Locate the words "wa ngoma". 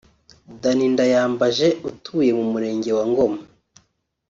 2.97-3.41